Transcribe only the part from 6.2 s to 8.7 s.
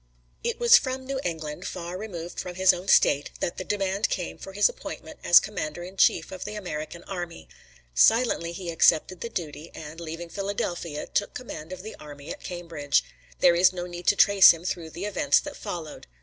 of the American army. Silently